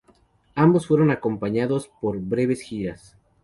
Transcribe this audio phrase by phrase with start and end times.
[0.55, 3.15] Ambos fueron acompañados por breves giras.